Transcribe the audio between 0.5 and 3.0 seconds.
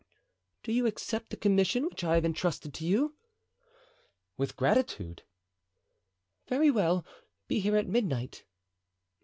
"Do you accept the commission which I have intrusted to